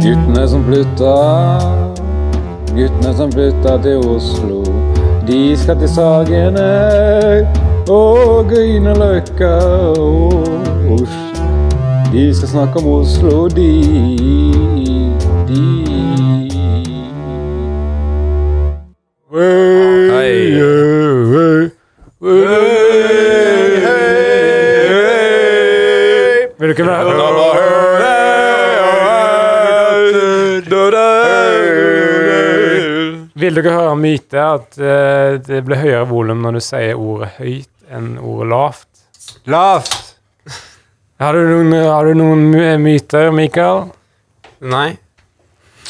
[0.00, 1.14] Guttene som flytta,
[2.72, 4.62] guttene som flytta til Oslo.
[5.28, 6.70] De skal til Sagene
[7.84, 9.50] og Grünerløkka
[10.00, 10.48] og
[10.96, 11.44] Oslo.
[12.12, 13.68] De skal snakke om Oslo, de,
[15.48, 15.64] de.
[20.16, 20.34] Hei.
[26.58, 27.69] Vil du ikke være
[33.50, 37.70] Vil dere høre myte at uh, det blir høyere volum når du sier ordet høyt
[37.90, 38.86] enn ordet lavt?
[39.50, 39.96] Lavt.
[41.18, 42.44] Har du noen, har du noen
[42.78, 43.88] myter, Mikael?
[44.70, 44.92] Nei.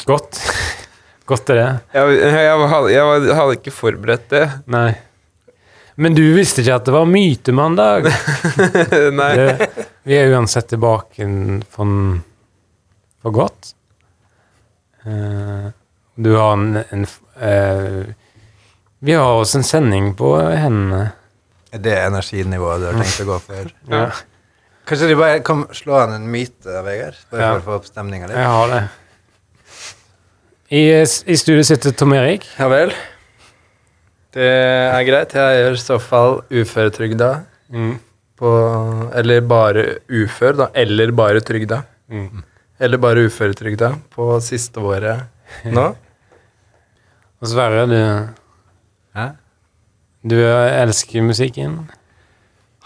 [0.09, 0.39] Godt.
[1.29, 1.67] Godt er det.
[1.93, 2.47] Jeg, jeg, jeg,
[2.95, 4.41] jeg, var- hadde ikke forberedt det.
[4.73, 4.89] Nei.
[6.01, 8.09] Men du visste ikke at det var mytemandag?
[9.21, 9.29] Nei.
[9.37, 11.29] Det, vi er uansett tilbake
[11.69, 11.93] for,
[13.21, 13.75] for godt.
[15.05, 15.69] Eh,
[16.15, 17.05] du har en, en
[17.39, 18.13] eh,
[18.99, 21.11] Vi har også en sending på hendene.
[21.73, 23.71] Er det energinivået du har tenkt å gå for?
[23.91, 24.09] Ja,
[24.85, 27.15] Kanskje du bare kan slå an en myte, Vegard?
[27.31, 27.51] Bare Ja.
[27.53, 28.35] for å få opp stemninga litt?
[28.37, 28.81] jeg har det.
[30.71, 30.81] I,
[31.31, 32.45] I studio sitter Tom Erik.
[32.57, 32.91] Ja vel.
[34.31, 35.33] Det er greit.
[35.35, 37.31] Jeg er i så fall uføretrygda
[37.71, 37.93] Mm.
[38.39, 38.49] på
[39.15, 40.67] Eller bare ufør, da.
[40.75, 41.83] Eller bare trygda.
[42.11, 42.43] Mm.
[42.79, 45.21] Eller bare uføretrygda på siste året
[45.77, 45.87] nå.
[47.41, 47.97] Og Sverre, du,
[49.17, 49.27] Hæ?
[50.29, 51.79] du elsker musikken.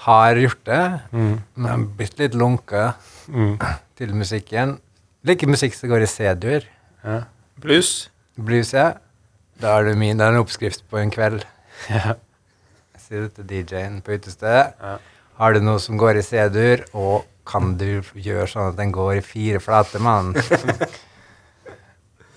[0.06, 1.40] Har gjort det, Mm.
[1.56, 2.94] men blitt litt lunka
[3.28, 3.58] Mm.
[3.98, 4.78] til musikken.
[5.26, 6.62] Liker musikk som går i C-dur.
[7.04, 7.24] Ja.
[7.60, 8.10] Blues.
[8.38, 8.92] Blues, ja.
[9.60, 10.18] Da er det min.
[10.18, 11.44] Det er en oppskrift på en kveld.
[11.90, 12.14] Ja.
[12.96, 14.74] Jeg sier det til DJ-en på utestedet.
[14.82, 14.98] Ja.
[15.38, 19.18] Har du noe som går i C-dur, og kan du gjøre sånn at den går
[19.18, 20.34] i fire flate, mann?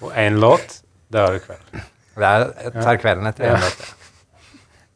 [0.03, 0.81] Og én låt,
[1.13, 1.81] det er du kveld.
[2.19, 3.55] Det er, jeg tar kvelden etter Ja.
[3.57, 3.89] en låt.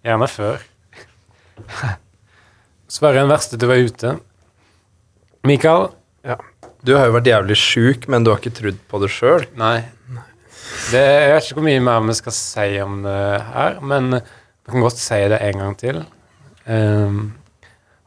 [0.02, 0.62] Gjerne før.
[2.92, 4.14] Sverre er den verste til å være ute.
[5.48, 5.90] Mikael?
[6.82, 9.44] Du har jo vært jævlig sjuk, men du har ikke trodd på det sjøl.
[9.58, 9.84] Nei.
[10.90, 13.20] Det, jeg vet ikke hvor mye mer vi skal si om det
[13.52, 16.02] her, men vi kan godt si det en gang til.
[16.66, 17.20] Um,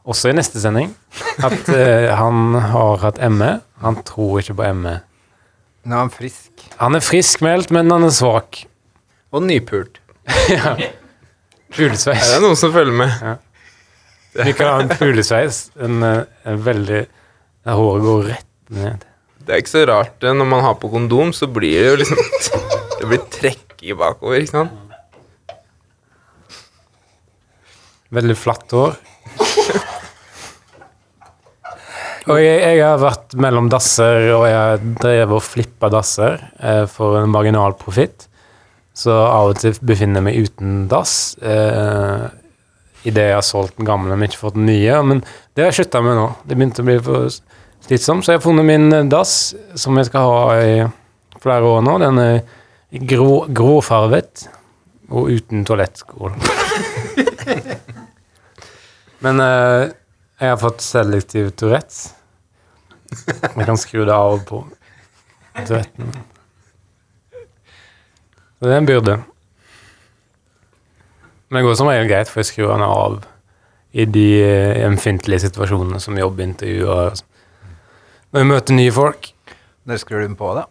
[0.04, 0.92] også i neste sending.
[1.44, 3.50] At uh, han har hatt ME.
[3.82, 4.98] Han tror ikke på ME.
[5.86, 6.64] Nå er han frisk.
[6.80, 8.64] Han er friskmeldt, men han er svak.
[9.30, 10.00] Og nypult.
[10.50, 10.74] ja.
[11.76, 12.24] Fuglesveis.
[12.24, 13.42] Er det noen som følger med?
[14.36, 15.68] Mikael har en fuglesveis.
[15.78, 16.48] En, pulesveis.
[16.50, 19.06] en veldig Der håret går rett ned.
[19.46, 20.26] Det er ikke så rart.
[20.26, 22.22] Når man har på kondom, så blir det jo liksom
[22.98, 24.82] Det blir trekk i bakover, ikke sant?
[28.16, 28.96] Veldig flatt hår.
[32.26, 37.20] Og jeg, jeg har vært mellom dasser, og jeg drev og flippa dasser eh, for
[37.20, 38.26] en marginal profitt.
[38.96, 41.36] Så av og til befinner jeg meg uten dass.
[41.38, 42.26] Eh,
[43.06, 44.96] Idet jeg har solgt den gamle, men ikke fått den nye.
[45.06, 45.20] Men
[45.54, 46.24] det har jeg slutta med nå.
[46.42, 47.28] Det begynte å bli for
[47.86, 48.26] slitsomt.
[48.26, 50.74] Så jeg har funnet min eh, dass, som jeg skal ha i
[51.44, 51.94] flere år nå.
[52.02, 52.40] Den er
[53.06, 54.48] grå, gråfarvet
[55.14, 56.34] og uten toalettskål.
[59.24, 59.94] Men eh,
[60.42, 62.15] jeg har fått selektiv Tourettes.
[63.10, 64.62] Jeg kan skru det av og på.
[65.56, 66.10] Duetten.
[68.60, 69.16] Det er en byrde.
[71.46, 73.20] Men det går som regel greit, for jeg skrur den av
[73.96, 77.22] i de eh, ømfintlige situasjonene som jobbintervju og
[78.32, 79.28] når jeg møter nye folk.
[79.86, 80.66] Når skrur du den på, da?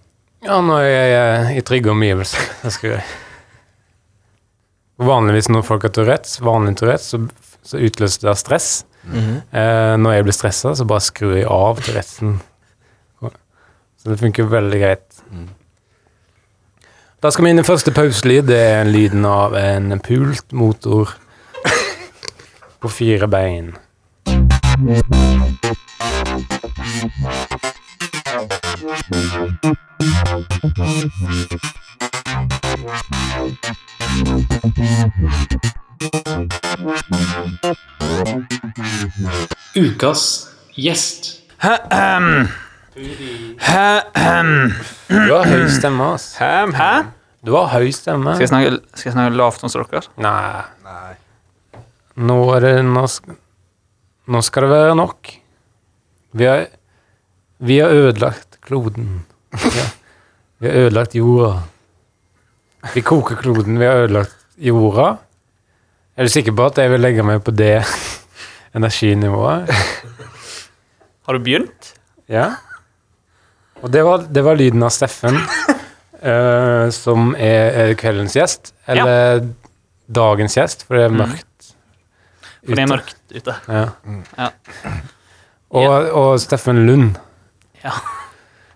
[0.45, 2.43] Ja, når jeg er i trygge omgivelser.
[2.61, 3.05] Da skrur jeg.
[5.01, 7.21] Vanligvis når folk har Tourettes, vanlig Tourettes, så,
[7.65, 8.69] så utløser det stress.
[9.11, 12.41] Eh, når jeg blir stressa, så bare skrur jeg av til resten.
[14.05, 15.21] Så det funker veldig greit.
[17.23, 18.45] Da skal vi inn i første pauselyd.
[18.51, 21.15] Det er lyden av en pult motor
[22.81, 23.73] på fire bein.
[39.75, 40.23] Ukas
[40.75, 41.41] gjest.
[45.09, 46.35] Du har høy stemme, ass.
[46.39, 46.65] Hæ?
[46.75, 46.91] Hæ?
[47.45, 48.35] Du har høy stemme.
[48.35, 50.01] Skal jeg snakke, skal jeg snakke lavt hos dere?
[50.19, 50.63] Nei.
[50.83, 51.13] Nei.
[52.15, 53.05] Nå er det Nå,
[54.31, 55.31] nå skal det være nok.
[56.35, 56.65] Vi har,
[57.59, 59.25] vi har ødelagt kloden.
[59.53, 59.93] Vi har,
[60.59, 61.53] vi har ødelagt jorda.
[62.93, 65.15] Vi koker kloden, vi har ødelagt jorda.
[66.15, 67.81] Er du sikker på at jeg vil legge meg på det
[68.77, 69.71] energinivået?
[71.27, 71.91] Har du begynt?
[72.31, 72.53] Ja?
[73.83, 78.71] Og det var, det var lyden av Steffen, uh, som er, er kveldens gjest.
[78.87, 79.43] Eller
[80.07, 81.71] dagens gjest, for det er mørkt.
[82.63, 83.57] For det er mørkt ute.
[83.67, 83.85] Ja.
[84.39, 84.49] Ja.
[85.75, 87.17] Og, og Steffen Lund.
[87.83, 87.91] Ja.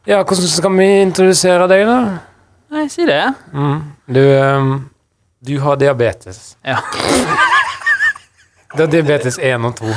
[0.09, 1.99] Ja, hvordan skal vi introdusere deg, da?
[2.73, 3.21] Nei, si det.
[3.55, 3.79] Mm.
[4.11, 4.73] Du, ehm,
[5.39, 6.57] du har diabetes.
[6.61, 6.79] Ja.
[8.69, 9.93] Det er diabetes 1 og 2.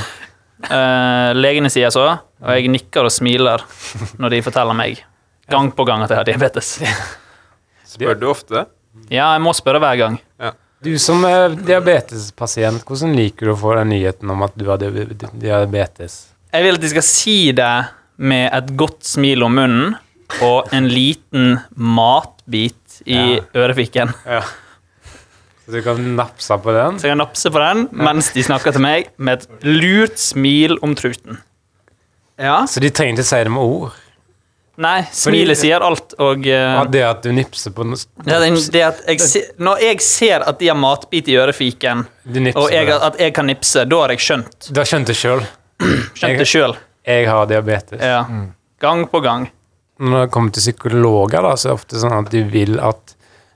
[0.62, 2.06] Eh, legene sier så,
[2.40, 3.60] og jeg nikker og smiler
[4.22, 5.02] når de forteller meg
[5.52, 6.70] gang på gang at jeg har diabetes.
[7.92, 8.64] Spør du ofte?
[9.12, 10.16] Ja, jeg må spørre hver gang.
[10.82, 14.80] Du som er diabetespasient, hvordan liker du å få den nyheten om at du har
[14.80, 16.16] diabetes?
[16.52, 17.74] Jeg vil at de skal si det
[18.22, 19.92] med et godt smil om munnen
[20.42, 23.20] og en liten matbit i
[23.54, 24.10] ørefikken.
[25.64, 26.98] Så du kan napse på den?
[26.98, 30.78] Så jeg kan napse på den mens de snakker til meg med et lurt smil
[30.82, 31.38] om truten.
[32.40, 32.64] Ja.
[32.66, 33.98] Så de trenger ikke si det med ord?
[34.82, 37.84] Nei, smilet sier alt, og uh, det at du nipser på
[38.24, 42.06] det at jeg se, Når jeg ser at de har matbit i ørefiken,
[42.56, 44.70] og jeg, at jeg kan nipse, da har jeg skjønt.
[44.72, 45.44] Du har skjønt det sjøl.
[46.16, 46.76] Skjønt det sjøl.
[47.04, 48.00] Jeg har diabetes.
[48.00, 48.22] Ja.
[48.80, 49.48] Gang på gang.
[50.02, 53.11] Når det kommer til psykologer, da, så er det ofte sånn at de vil at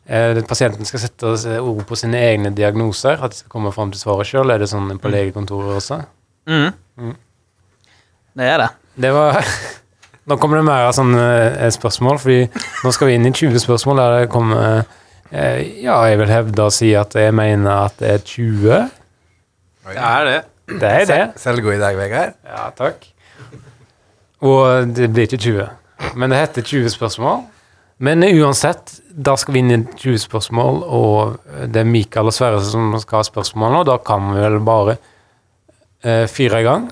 [0.08, 3.19] eh, pasienten skal sette ord på sine egne diagnoser.
[3.20, 4.53] At de skal komme fram til svaret sjøl.
[4.53, 6.00] Er det sånn på legekontoret også?
[6.47, 7.17] Mm.
[8.37, 8.70] Det er det.
[9.06, 9.41] Det var
[10.26, 11.25] Nå kommer det mer av sånne
[11.55, 12.38] eh, spørsmål, fordi
[12.82, 14.81] nå skal vi inn i 20 spørsmål der det kommer
[15.31, 18.88] eh, Ja, jeg vil hevde å si at jeg mener at det er 20.
[19.87, 20.41] Det er det.
[20.67, 21.20] Det er det.
[21.38, 22.35] Selvgod i dag, Vegard.
[22.43, 23.06] Ja, takk.
[24.43, 25.69] Og det blir ikke 20.
[26.19, 27.44] Men det heter 20 spørsmål.
[27.99, 31.39] Men uansett, da skal vi inn i 20 spørsmål, og
[31.73, 33.85] det er Mikael og Sverre som skal ha spørsmål nå.
[33.89, 34.99] Da kan vi vel bare
[36.05, 36.91] eh, fyre i gang.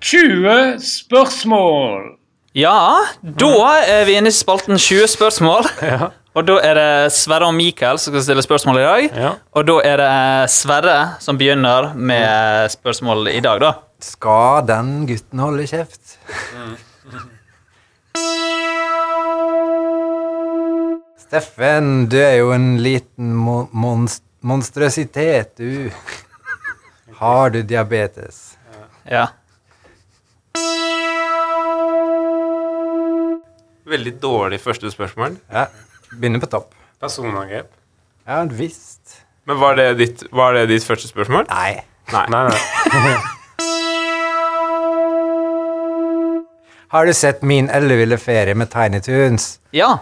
[0.00, 2.14] 20 spørsmål.
[2.56, 2.78] Ja,
[3.20, 3.52] da
[3.84, 5.68] er vi inne i spalten 20 spørsmål.
[5.96, 6.08] Ja.
[6.36, 9.06] Og da er det Sverre og Mikael som skal stille spørsmål i dag.
[9.24, 9.30] Ja.
[9.56, 13.70] Og da er det Sverre som begynner med spørsmål i dag, da.
[14.04, 16.18] Skal den gutten holde kjeft?
[21.26, 25.90] Steffen, du er jo en liten mo monst monstrøsitet, du.
[27.18, 28.54] Har du diabetes?
[29.10, 29.24] Ja.
[33.86, 35.36] Veldig dårlig første spørsmål.
[35.50, 35.66] Ja.
[36.12, 36.74] Begynner på topp.
[37.02, 37.72] Personangrep.
[38.26, 39.22] Ja visst.
[39.46, 41.46] Men var det ditt, var det ditt første spørsmål?
[41.50, 41.82] Nei.
[42.12, 42.26] Nei.
[42.30, 43.16] Nei, nei.
[46.94, 49.56] Har du sett min elleville ferie med Tiny Toons?
[49.74, 49.96] Ja.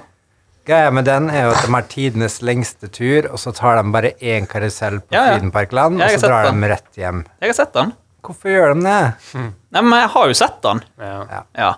[0.64, 3.90] Greia med den er jo at de har tidenes lengste tur, og så tar de
[3.92, 5.34] bare én karusell på Ja, ja.
[5.36, 6.60] Frydenparkland, og så drar den.
[6.64, 7.24] de rett hjem.
[7.42, 7.92] Jeg har sett den.
[8.24, 9.42] Hvorfor gjør de det?
[9.74, 10.80] Nei, men jeg har jo sett den.
[10.98, 11.42] Ja.
[11.58, 11.74] Ja.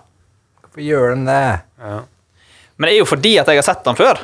[0.63, 1.61] Hvorfor gjør de det?
[1.83, 1.97] Ja.
[2.77, 4.21] Men det er jo fordi at jeg har sett den før.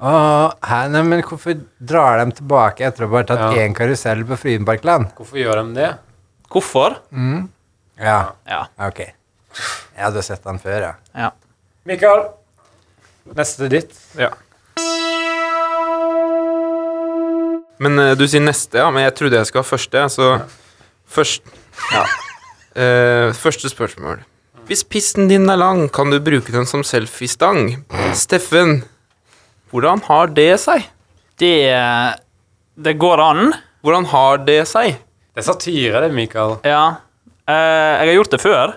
[0.00, 3.64] Åh, hæ, nei, men hvorfor drar de tilbake etter å ha bare tatt Ja.
[3.66, 5.10] én karusell på Frydenparkland?
[5.18, 5.90] Hvorfor gjør de det?
[6.48, 6.96] Hvorfor?
[8.00, 8.64] Ja, Ja.
[8.78, 8.98] ok.
[9.00, 10.92] Jeg hadde sett den før, ja.
[11.14, 11.30] ja.
[11.84, 12.28] Mikael,
[13.36, 13.92] neste ditt.
[14.18, 14.30] Ja.
[17.78, 18.88] Men eh, du sier neste, ja.
[18.94, 20.30] Men jeg trodde jeg skulle ha første, så
[21.08, 21.54] først
[21.94, 22.04] Ja.
[22.78, 24.20] Eh, første spørsmål.
[24.68, 27.78] Hvis pissen din er lang, kan du bruke den som selfiestang.
[28.14, 28.82] Steffen,
[29.72, 30.84] hvordan har det seg?
[31.40, 31.54] Det,
[32.76, 33.54] det går an.
[33.82, 34.98] Hvordan har det seg?
[35.32, 36.58] Det er satire, det, Mikael.
[36.66, 36.98] Ja.
[37.48, 38.76] Eh, jeg har gjort det før.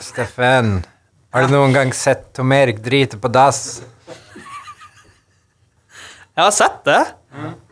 [0.00, 0.80] Steffen,
[1.30, 3.82] har du noen gang sett Tom Erik drite på dass?
[6.34, 7.00] Jeg har sett det.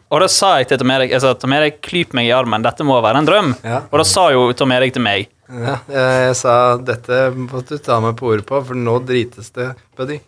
[0.08, 2.64] Og da sa jeg til Tom Erik jeg sa, Tom Erik, klyp meg i armen,
[2.64, 3.50] dette må være en drøm.
[3.64, 3.82] Ja.
[3.88, 7.76] Og da sa jo Tom Erik til meg Ja, jeg, jeg sa dette må du
[7.80, 10.20] ta meg på ordet på, for nå drites det, buddy.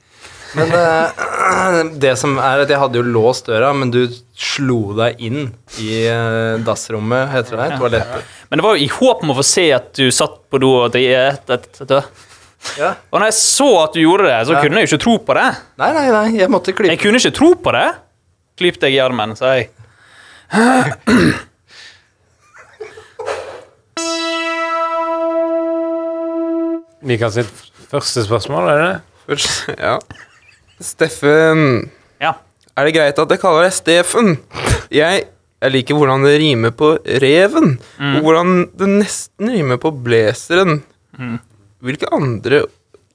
[0.58, 4.02] Men uh, det som er at jeg hadde jo låst døra, men du
[4.40, 5.44] slo deg inn
[5.82, 8.32] i uh, dassrommet, heter det, toalettet.
[8.50, 10.72] Men det var jo i håp om å få se at du satt på do
[10.82, 11.46] og driet.
[12.76, 12.94] Ja.
[13.10, 14.62] Og når jeg så at du gjorde det, så Ja.
[14.64, 15.48] kunne jeg jo ikke tro på det.
[15.80, 16.92] Nei, nei, nei, jeg måtte klippe.
[16.92, 17.86] Jeg kunne ikke tro på det.
[18.60, 19.70] Klyp deg i armen, sa jeg.
[27.00, 29.00] Mikael sitt første spørsmål, er det det?
[29.78, 29.94] Ja.
[30.80, 32.34] Steffen, Ja.
[32.76, 34.38] er det greit at jeg kaller deg Steffen?
[34.90, 35.26] Jeg,
[35.60, 40.82] jeg liker hvordan det rimer på reven, og hvordan det nesten rimer på blazeren.
[41.80, 42.62] Hvilke andre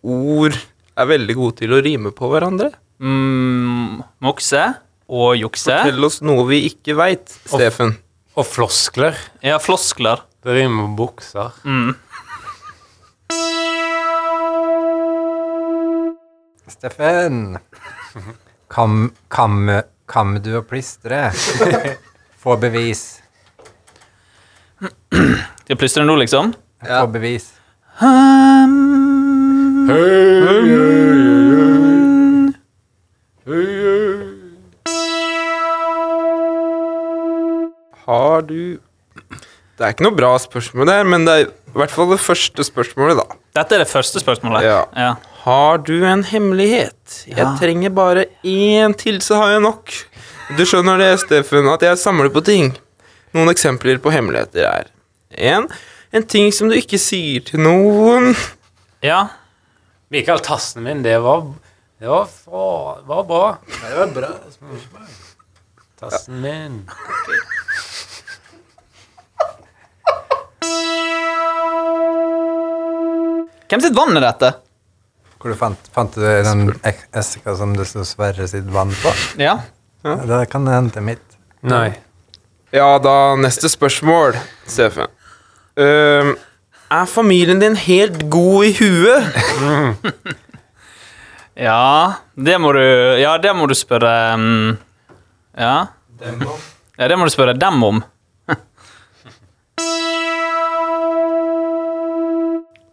[0.05, 0.55] ord
[0.95, 2.72] er veldig gode til å rime på hverandre?
[3.01, 4.62] Mm, mokse
[5.10, 5.74] og jukse.
[5.84, 7.98] Fortell oss noe vi ikke veit, Steffen.
[8.36, 9.15] Og floskler.
[9.45, 10.22] Ja, floskler.
[10.45, 11.53] Det rimer på bukser.
[11.65, 11.93] Mm.
[16.75, 17.58] Steffen.
[18.70, 19.70] Kam, kam,
[20.12, 21.29] kam du og plystre?
[22.44, 23.03] Få bevis.
[24.82, 26.53] Skal jeg plystre nå, liksom?
[26.86, 27.51] Få bevis.
[38.05, 38.77] Har du
[39.75, 42.63] Det er ikke noe bra spørsmål der, men det er i hvert fall det første
[42.63, 43.39] spørsmålet, da.
[43.60, 44.63] Dette er det første spørsmålet.
[44.63, 44.77] Ja.
[44.96, 45.10] Ja.
[45.45, 47.25] Har du en hemmelighet?
[47.27, 47.55] Jeg Ja.
[47.59, 49.91] trenger bare én til, så har jeg nok.
[50.57, 52.71] Du skjønner det, Steffen, at jeg samler på ting.
[53.33, 54.85] Noen eksempler på hemmeligheter er
[55.37, 55.67] en,
[56.13, 58.35] en ting som du ikke sier til noen.
[59.03, 59.27] ja.
[60.11, 61.41] Mikael, tassen min, det var
[61.99, 63.57] Det var, fra, det var bra.
[63.67, 64.29] Det var bra.
[65.99, 66.85] Tassen min.
[73.69, 74.51] Hvem sitt vann er dette?
[75.45, 76.71] Hvor du fant, fant du den
[77.13, 79.11] eska som det sto Sverre sitt vann på?
[79.37, 79.59] Ja.
[80.01, 81.35] Det kan hende mitt.
[81.61, 81.91] Nei.
[82.73, 84.33] Ja, da neste spørsmål,
[84.65, 84.97] CF.
[85.77, 86.31] Uh,
[86.89, 89.29] er familien din helt god i huet?
[91.55, 92.81] Ja, det må du
[93.21, 94.73] Ja, det må du spørre um,
[95.53, 95.75] Ja.
[96.97, 98.01] Ja, det må du spørre dem om.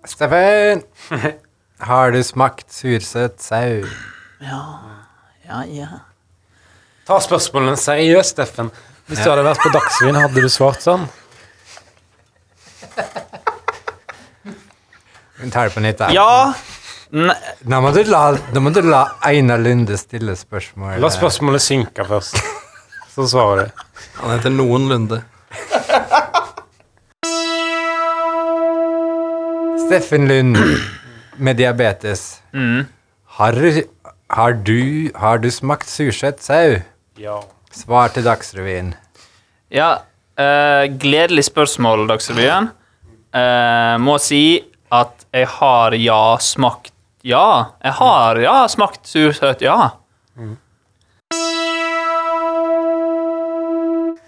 [0.04, 0.84] Steffen!
[1.82, 3.82] Har du smakt sursøt sau?
[4.42, 4.62] Ja,
[5.48, 5.62] ja.
[5.66, 5.88] ja.
[7.08, 8.70] Ta spørsmålene seriøst, Steffen.
[9.10, 11.08] Hvis du hadde vært på Dagsrevyen, hadde du svart sånn?
[15.42, 15.98] Vi tar det på nytt.
[15.98, 16.12] da.
[16.14, 16.52] Ja!
[17.12, 17.34] Ne
[17.68, 18.22] Nå må du la,
[18.54, 20.94] nå må du la Einar Lunde stille spørsmål.
[21.02, 22.38] La spørsmålet synke først.
[23.12, 23.84] Så svarer du.
[24.22, 25.18] Han heter noenlunde.
[29.82, 30.56] Steffen Lund
[31.36, 32.42] med diabetes.
[32.52, 32.86] mm.
[33.32, 33.56] Har,
[34.28, 36.82] har, du, har du smakt sursøt sau?
[37.16, 37.38] Ja.
[37.72, 38.90] Svar til Dagsrevyen.
[39.72, 40.02] Ja,
[40.36, 42.68] uh, gledelig spørsmål, Dagsrevyen.
[43.32, 44.60] Uh, må si
[44.92, 46.92] at jeg har ja smakt
[47.24, 47.72] Ja.
[47.80, 49.94] Jeg har ja smakt sursøt, ja.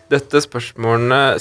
[0.09, 1.35] Dette spørsmålene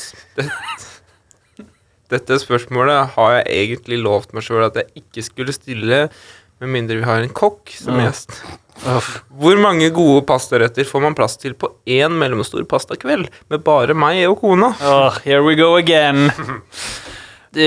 [2.13, 6.03] Dette spørsmålet har jeg egentlig lovt meg sjøl at jeg ikke skulle stille,
[6.62, 8.38] med mindre vi har en kokk som gjest.
[8.84, 14.24] Hvor mange gode pastaretter får man plass til på én mellomstor pastakveld med bare meg
[14.29, 14.72] og kona?
[14.82, 16.29] Åh, here we go again.
[17.53, 17.65] De,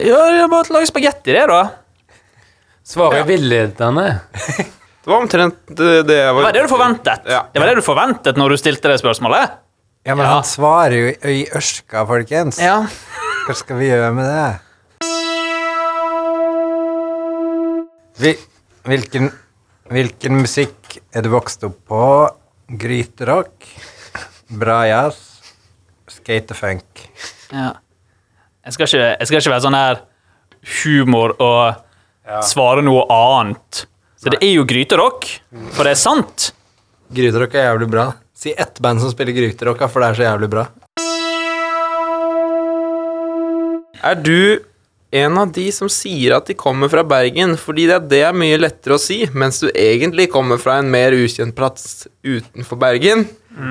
[0.00, 1.58] ja, jeg er bare å lage spagetti, det, da.
[2.88, 3.28] Svaret ja.
[3.28, 4.06] villedende.
[5.04, 7.26] Det var omtrent det, det jeg Det var var det du forventet.
[7.28, 7.42] Ja.
[7.52, 9.58] Det var det du forventet når du stilte det spørsmålet.
[10.08, 10.30] Ja, men Ja.
[10.38, 12.56] han svarer jo i, i ørska, folkens.
[12.56, 12.78] Ja.
[13.44, 14.52] Hva skal vi gjøre med det?
[18.24, 18.30] Vi,
[18.88, 19.26] hvilken,
[19.92, 22.04] hvilken musikk er du vokst opp på?
[22.80, 23.66] Gryterock?
[24.48, 25.18] Bra jazz?
[26.08, 27.04] Skatefunk?
[27.52, 27.74] ja.
[28.64, 29.98] Jeg, skal ikke, jeg skal ikke være sånn her
[30.80, 33.82] humor og svare noe annet.
[34.16, 35.28] Så det er jo gryterock,
[35.76, 36.46] for det er sant.
[37.12, 38.06] Gryterock er jævlig bra.
[38.32, 40.64] Si ett band som spiller gryterock, for det er så jævlig bra.
[44.04, 44.60] Er du
[45.14, 48.58] en av de som sier at de kommer fra Bergen, fordi det, det er mye
[48.60, 53.24] lettere å si, mens du egentlig kommer fra en mer ukjent plass utenfor Bergen?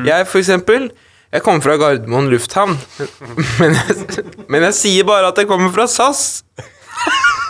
[0.07, 0.87] Jeg, for eksempel,
[1.33, 2.77] jeg kommer fra Gardermoen lufthavn,
[3.59, 6.41] men jeg, men jeg sier bare at jeg kommer fra SAS.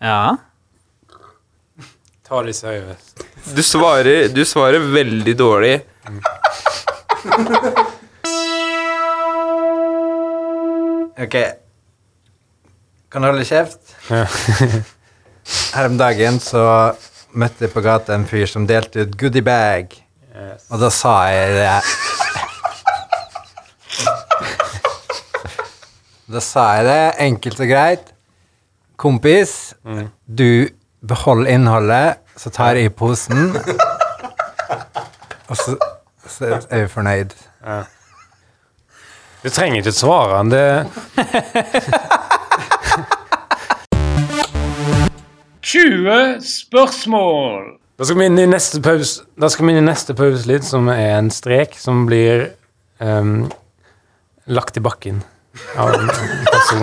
[0.00, 0.32] Ja.
[2.24, 3.20] Ta det seriøst.
[3.52, 5.74] Du svarer, du svarer veldig dårlig.
[11.20, 11.34] Ok.
[13.10, 13.80] Kan holde kjeft?
[14.06, 14.26] Ja.
[15.74, 16.94] Her om dagen så
[17.34, 19.96] møtte jeg på gata en fyr som delte ut goodiebag.
[20.30, 20.62] Yes.
[20.70, 21.80] Og da sa jeg det
[26.30, 28.06] Da sa jeg det enkelt og greit.
[29.00, 29.74] Kompis,
[30.26, 30.70] du
[31.02, 33.56] behold innholdet, så tar jeg i posen.
[35.48, 35.74] Og så,
[36.30, 37.34] så er vi fornøyd.
[39.42, 40.50] Du trenger ikke svare han.
[40.54, 40.86] Det
[45.70, 47.66] 20 spørsmål.
[47.98, 50.88] Da skal vi inn i neste pause Da skal vi inn i neste pauselyd, som
[50.90, 52.48] er en strek som blir
[52.98, 53.44] um,
[54.50, 55.22] lagt i bakken
[55.78, 56.10] av en
[56.50, 56.82] person.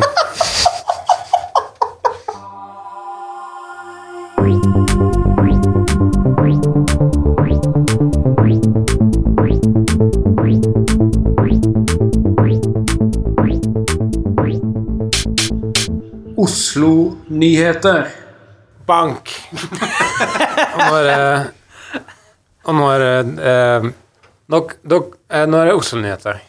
[16.38, 18.26] Oslo-nyheter.
[18.88, 19.32] Bank!
[20.74, 21.20] og nå er det
[22.67, 23.88] Og nå er det eh,
[24.53, 26.41] nok, dok, eh, Nå er det Oslo-nyheter.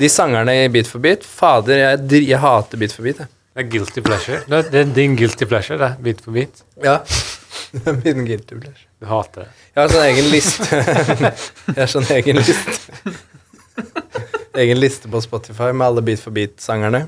[0.00, 3.20] De sangerne i Beat for beat, fader, jeg, dri- jeg hater Beat for beat.
[3.24, 3.32] Jeg.
[3.50, 4.38] Det er guilty pleasure.
[4.48, 5.88] Det, det er din guilty pleasure, det.
[6.06, 6.60] Bit for bit.
[6.84, 7.00] Ja.
[8.04, 8.86] Min guilty pleasure.
[9.02, 9.48] Du hater det.
[9.74, 10.78] Jeg har sånn egen liste.
[11.74, 13.12] jeg har sånn egen liste.
[14.64, 17.02] egen liste på Spotify med alle Beat for beat-sangerne.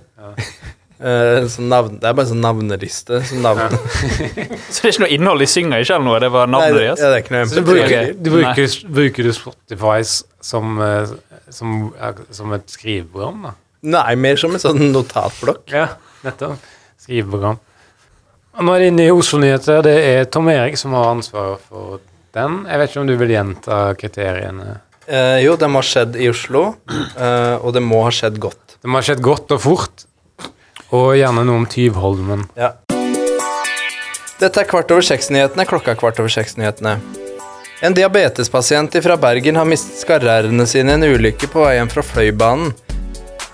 [1.03, 3.19] Eh, sånn navn, det er bare sånn navneliste.
[3.27, 3.73] Så, navn.
[4.73, 6.21] Så det er ikke noe innhold de synger ikke eller noe?
[6.23, 7.51] Det var Nei, navnet det, deres?
[7.51, 11.17] er du bruker, du bruker, bruker du Spotify som, eh,
[11.51, 11.91] som,
[12.31, 13.57] som et skriveprogram, da?
[13.83, 15.65] Nei, mer som en sånn notatblokk.
[15.75, 15.89] Ja,
[16.23, 16.71] nettopp.
[17.03, 17.59] Skriveprogram.
[18.53, 19.83] Og nå er det inne i Oslo-nyheter.
[19.83, 21.99] Det er Tom Erik som har ansvaret for
[22.37, 22.63] den.
[22.69, 24.79] Jeg vet ikke om du vil gjenta kriteriene?
[25.09, 28.77] Uh, jo, det må ha skjedd i Oslo, uh, og det må ha skjedd godt.
[28.79, 30.07] Det må ha skjedd godt og fort.
[30.93, 32.45] Og gjerne noe om Tyvholmen.
[32.59, 32.75] Ja.
[34.43, 35.65] Dette er Kvart over seks-nyhetene.
[35.71, 36.97] Klokka er kvart over seks-nyhetene.
[37.83, 42.05] En diabetespasient fra Bergen har mistet skarrærene sine i en ulykke på vei hjem fra
[42.07, 42.71] Fløibanen.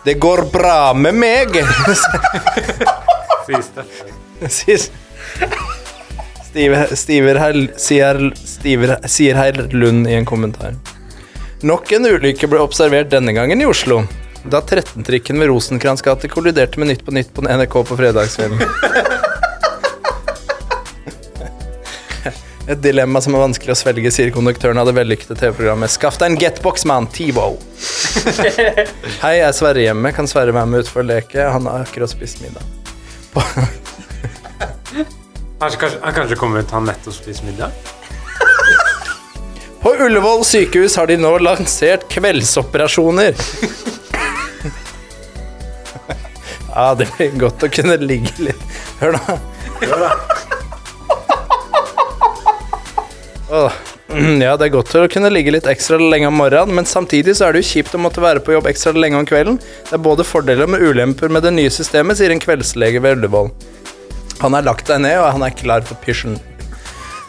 [0.04, 1.56] Det går bra med meg,
[4.58, 4.84] sier
[6.48, 10.76] Stiver, stiver her, sier, stiver, sier herr Lund i en kommentar.
[11.62, 14.02] Nok en ulykke ble observert denne gangen i Oslo.
[14.44, 18.60] Da 13-trikken ved Rosenkrantz gate kolliderte med Nytt på Nytt på NRK på fredagskvelden.
[22.68, 26.34] Et dilemma som er vanskelig å svelge, sier konduktøren av det vellykkede TV-programmet Skaff deg
[26.34, 27.08] en getbox, mann!
[27.08, 27.54] TiVo.
[29.22, 30.12] Hei, jeg er Sverre hjemme?
[30.12, 31.46] Kan Sverre være med utfor å leke?
[31.48, 32.62] Han har akkurat spist middag.
[35.58, 37.72] Han kanskje, han kanskje kommer ut, han nettopp spist middag?
[39.80, 43.32] På Ullevål sykehus har de nå lansert kveldsoperasjoner.
[46.78, 48.60] Ja, det blir godt å kunne ligge litt
[49.00, 49.36] Hør nå.
[49.80, 50.10] Hør da.
[53.48, 53.78] Åh,
[54.12, 57.34] mm, Ja, det er godt å kunne ligge litt ekstra lenge om morgenen, men samtidig
[57.34, 59.58] så er det jo kjipt å måtte være på jobb ekstra lenge om kvelden.
[59.88, 63.50] Det er både fordeler med ulemper med det nye systemet, sier en kveldslege ved Ullevål.
[64.44, 66.38] Han har lagt deg ned, og han er klar for pysjen.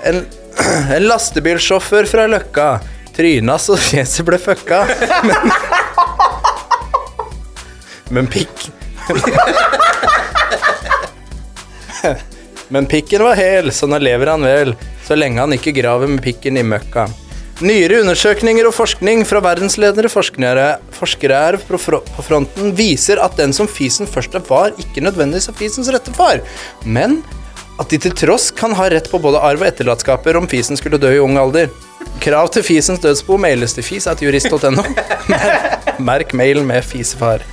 [0.06, 0.28] En,
[0.96, 2.74] en lastebilsjåfør fra Løkka.
[3.18, 4.84] Tryna så fjeset ble fucka.
[5.26, 5.56] Men,
[8.20, 8.70] men pikk
[12.74, 14.76] Men pikken var hel, så nå lever han vel,
[15.08, 17.08] så lenge han ikke graver med pikken i møkka.
[17.60, 21.78] Nyere undersøkninger og forskning fra verdensledende forskere, forskere er på,
[22.24, 26.40] fronten viser at den som fisen først far, ikke nødvendigvis er fisens rette far,
[26.86, 27.20] men
[27.80, 31.02] at de til tross kan ha rett på både arv og etterlatenskaper om fisen skulle
[31.02, 31.72] dø i ung alder.
[32.24, 34.84] Krav til fisens dødsbo mailes til fis.jurist.no.
[36.00, 37.44] Merk mailen med fisefar.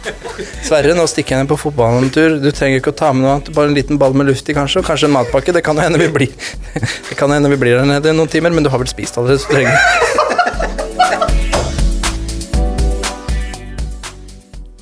[0.62, 2.36] Sverre, nå stikker jeg ned på fotballen en tur.
[2.38, 4.54] Du trenger ikke å ta med noe annet, bare en liten ball med luft i
[4.56, 5.54] kanskje, og kanskje en matpakke.
[5.56, 6.30] Det kan jo hende vi blir
[7.08, 9.18] Det kan hende vi blir der nede i noen timer, men du har vel spist
[9.18, 9.74] allerede, så du trenger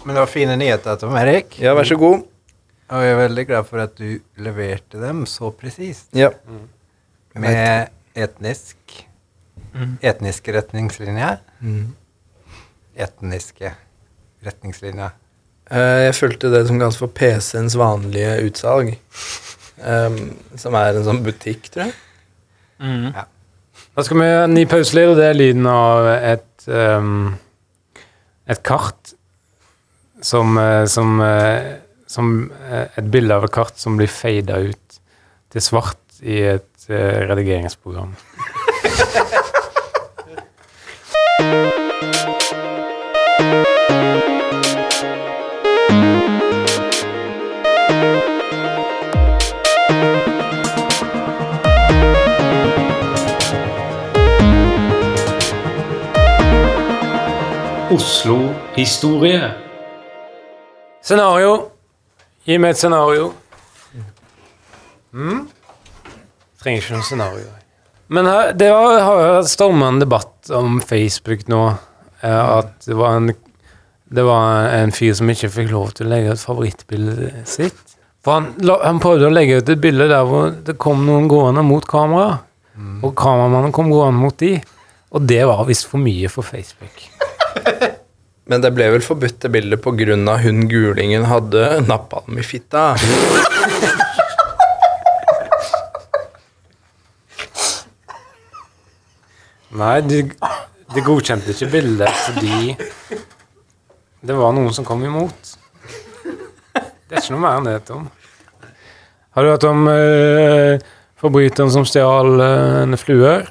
[0.05, 1.57] Men det var fine nyheter, Tom Erik.
[1.65, 2.27] Ja, vær så god.
[2.93, 6.11] Og jeg er veldig glad for at du leverte dem så presist.
[6.13, 6.29] Ja.
[7.41, 8.77] Med etnisk
[10.05, 11.41] Etniske retningslinjer.
[12.97, 13.75] Etniske
[14.45, 15.15] retningslinjer.
[15.71, 18.97] Eh, Jeg fulgte det som kalles for PC-ens vanlige utsalg.
[19.85, 21.95] Um, som er en sånn butikk, tror jeg.
[23.95, 27.35] Da skal vi ha en ny pauselyd, og det er lyden av et um,
[28.47, 29.15] et kart
[30.25, 31.75] som, eh, som, eh,
[32.07, 32.51] som
[32.97, 35.01] Et bilde av et kart som blir fada ut
[35.51, 38.15] til svart i et redigeringsprogram.
[58.15, 59.51] Oslo-historie.
[61.03, 61.53] Scenario.
[62.45, 63.31] Gi meg et scenario.
[65.15, 65.45] Mm?
[66.63, 67.49] Trenger ikke noe scenario.
[68.15, 68.29] Men
[68.59, 71.63] det har, har storma en debatt om Facebook nå.
[72.21, 73.31] eh, At det var, en,
[74.15, 77.81] det var en fyr som ikke fikk lov til å legge ut favorittbildet sitt.
[78.25, 78.45] For han,
[78.81, 82.39] han prøvde å legge ut et bilde der hvor det kom noen gående mot kamera.
[83.05, 84.55] Og kameramannen kom gående mot de.
[85.15, 86.97] Og det var visst for mye for Facebook.
[88.51, 92.95] Men det ble vel forbudt det bildet av hun gulingen hadde napalm i fitta.
[99.75, 100.23] Nei, de,
[100.95, 102.77] de godkjente ikke bildet fordi
[104.25, 105.55] det var noen som kom imot.
[106.25, 108.07] Det er ikke noe mer enn det, Tom.
[109.37, 110.81] Har du hørt om uh,
[111.21, 113.45] forbryteren som stjal uh, en fluer?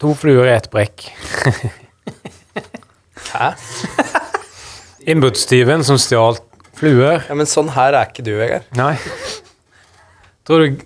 [0.00, 1.08] To fluer i ett brekk.
[3.32, 3.50] Hæ?
[5.10, 6.40] Innbruddstyven som stjal
[6.78, 7.24] fluer.
[7.28, 8.64] Ja, men sånn her er ikke du, Vegard.
[8.78, 8.94] Nei.
[10.48, 10.80] Tror du,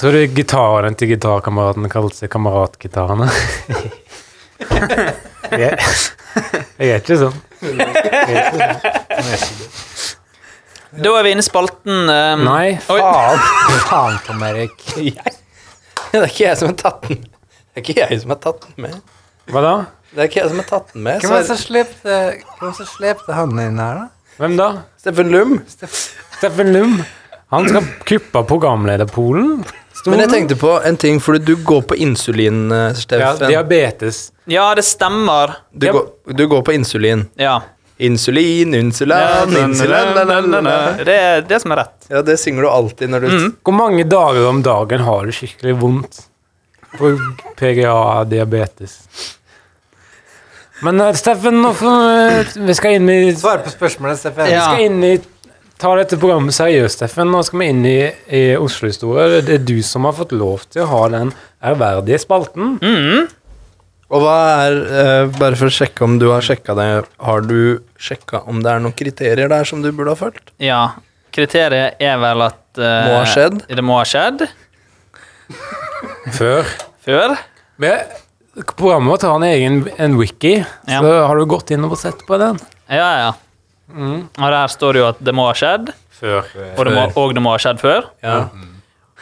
[0.00, 3.28] tror du gitaren til gitarkameraten kalte seg Kameratgitarene?
[5.64, 5.78] jeg,
[6.80, 7.36] jeg er ikke sånn.
[10.94, 12.76] Da er vi inne i spalten um, Nei.
[12.92, 13.00] Oi.
[13.00, 13.40] Faen,
[13.90, 14.76] faen Tom Erik.
[14.94, 18.66] Det er ikke jeg som har tatt den Det er ikke jeg som har tatt
[18.68, 18.98] den med.
[19.50, 19.74] Hva da?
[20.14, 21.20] Det er ikke jeg som har tatt den med.
[21.24, 24.06] Hvem var det som slepte, hvem var det som slepte han inn her, da?
[24.38, 24.68] Hvem da?
[25.02, 25.56] Steffen Lum.
[25.74, 26.94] Steffen Lum.
[27.54, 29.64] Han skal kuppe programlederpolen.
[30.06, 32.66] Men jeg tenkte på en ting, fordi du går på insulin,
[32.98, 33.24] Steffen.
[33.40, 34.26] Ja, diabetes.
[34.50, 35.56] Ja, det stemmer.
[35.72, 37.24] Du, går, du går på insulin.
[37.40, 37.60] Ja.
[37.96, 40.78] Insulin, insulan, insulin la, la.
[40.98, 42.08] Det er det som er rett.
[42.10, 45.76] Ja, det synger du alltid når du Hvor mange dager om dagen har du skikkelig
[45.78, 46.24] vondt
[46.98, 47.12] på
[47.56, 48.98] PGA diabetes?
[50.82, 54.50] Men eh, Steffen, nå får, eh, vi skal inn i Svar på spørsmålet, Steffen.
[54.50, 55.14] Vi skal inn i
[55.82, 57.30] Ta dette programmet seriøst, Steffen.
[57.34, 57.96] Nå skal vi inn i,
[58.30, 59.40] i Oslo-historie.
[59.44, 61.32] Det er du som har fått lov til å ha den
[61.66, 62.76] ærverdige spalten.
[64.14, 64.36] Og hva
[64.68, 66.86] er eh, Bare for å sjekke om du har sjekka det,
[67.26, 70.52] har du sjekka om det er noen kriterier der som du burde ha fulgt?
[70.62, 70.82] Ja.
[71.34, 73.64] Kriteriet er vel at eh, Må ha skjedd.
[73.66, 74.44] Det må ha skjedd
[76.36, 76.68] Før.
[77.04, 77.34] før.
[77.82, 78.14] Men
[78.78, 81.00] programmet vårt har en egen en wiki, Ja.
[81.02, 82.60] så har du gått inn og sett på den?
[82.86, 83.32] Ja, ja.
[83.92, 86.46] Og der står det jo at det må ha skjedd, Før.
[86.78, 88.06] og det må, og det må ha skjedd før.
[88.24, 88.48] Ja.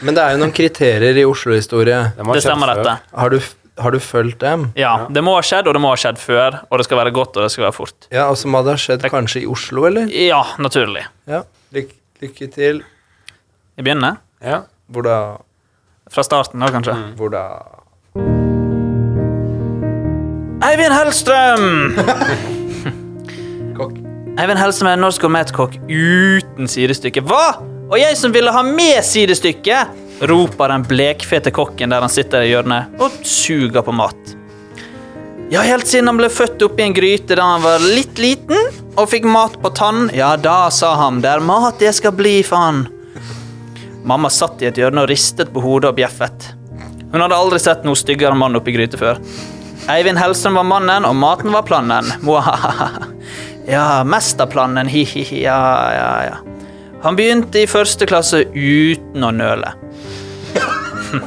[0.03, 1.99] Men det er jo noen kriterier i Oslo-historie.
[2.19, 2.83] må ha Det skjedd stemmer, før.
[2.85, 3.19] dette.
[3.19, 3.39] Har du,
[3.83, 4.73] har du fulgt dem?
[4.79, 6.61] Ja, Det må ha skjedd, og det må ha skjedd før.
[6.71, 8.09] Og det skal være godt, og det skal være fort.
[8.13, 10.07] Ja, og så må det ha skjedd kanskje i Oslo, eller?
[10.15, 11.05] Ja, naturlig.
[11.27, 11.43] Ja.
[11.73, 12.83] Lykke, lykke til.
[13.77, 14.63] Jeg begynner Ja.
[14.91, 15.19] Hvor da?
[16.13, 16.95] fra starten, da, kanskje.
[17.17, 17.45] Hvor da?
[20.63, 22.59] Eivind Hellstrøm!
[24.41, 27.21] Eivind er en norsk gourmetkokk uten sidestykke.
[27.29, 27.59] Hva?!
[27.93, 29.83] Og jeg som ville ha med sidestykke!
[30.23, 34.33] roper den blekfete kokken der han sitter i hjørnet og suger på mat.
[35.53, 39.09] Ja, helt siden han ble født oppi en gryte da han var litt liten og
[39.11, 42.87] fikk mat på tann, ja, da sa han det er mat jeg skal bli faen.
[44.09, 46.53] Mamma satt i et hjørne og ristet på hodet og bjeffet.
[47.13, 49.21] Hun hadde aldri sett noe styggere mann oppi gryte før.
[49.93, 52.09] Eivind Hellstrøm var mannen, og maten var planen.
[52.23, 53.12] Mwahaha.
[53.67, 56.37] Ja, mesterplanen, hi-hi-hi, ja, ja, ja.
[57.03, 59.73] Han begynte i første klasse uten å nøle.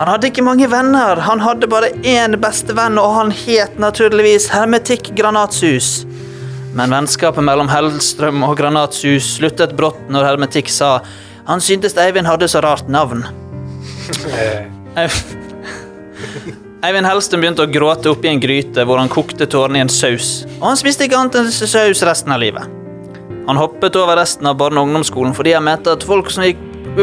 [0.00, 5.10] Han hadde ikke mange venner, han hadde bare én bestevenn, og han het naturligvis Hermetikk
[5.12, 6.06] Granatsus.
[6.72, 11.02] Men vennskapet mellom Hellstrøm og Granatsus sluttet brått når Hermetikk sa
[11.50, 13.26] han syntes Eivind hadde så rart navn.
[16.80, 19.90] Eiv- Eivind Hellstrøm begynte å gråte oppi en gryte hvor han kokte tårene i en
[19.92, 22.64] saus, og han spiste ikke annet enn saus resten av livet.
[23.48, 26.60] Han hoppet over resten av barne- og ungdomsskolen fordi han mente at folk som gikk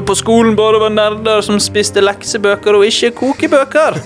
[0.07, 3.99] på skolen, bare var nerder som spiste leksebøker og ikke kokebøker.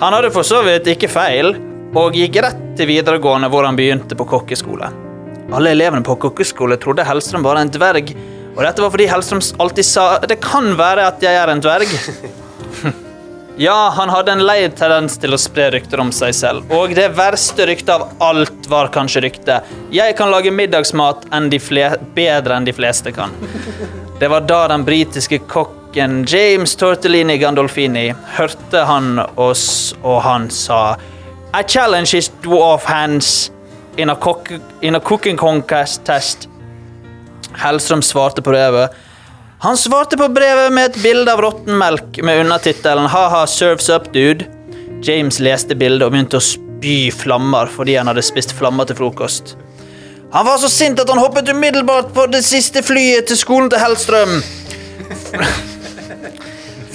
[0.00, 1.54] Han hadde for så vidt ikke feil,
[1.96, 4.92] og gikk rett til videregående hvor han begynte på kokkeskole.
[5.56, 8.12] Alle elevene på kokkeskole trodde Hellstrøm var en dverg,
[8.56, 11.96] og dette var fordi Hellstrøm alltid sa det kan være at jeg er en dverg.
[13.58, 16.72] Ja, han hadde en lei tendens til å spre rykter om seg selv.
[16.76, 19.70] Og det verste ryktet av alt var kanskje ryktet.
[19.94, 23.32] Jeg kan lage middagsmat enn bedre enn de fleste kan.
[24.20, 30.98] Det var da den britiske kokken James Tortellini Gandolfini hørte han oss, og han sa
[31.56, 33.50] I challenge his dwarf hands
[33.96, 36.48] in a, cook in a cooking contest test.
[37.56, 38.92] Hellstrøm svarte på brevet.
[39.66, 44.44] Han svarte på brevet med et bilde av råttenmelk med undertittelen 'Haha, serves up, dude'.
[45.02, 49.56] James leste bildet og begynte å spy flammer fordi han hadde spist flammer til frokost.
[50.36, 53.82] Han var så sint at han hoppet umiddelbart på det siste flyet til skolen til
[53.82, 54.38] Hellstrøm.